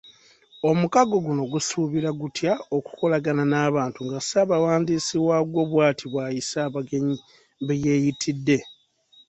Omukago 0.69 1.15
guno 1.25 1.43
gusuubira 1.53 2.09
gutya 2.19 2.51
okukolagana 2.77 3.43
n'abantu 3.51 3.99
nga 4.07 4.19
Ssabawandiisi 4.23 5.17
waagwo 5.27 5.61
bwati 5.71 6.05
bwayisa 6.11 6.57
abagenyi 6.67 7.15
beyeeyitidde. 7.65 8.57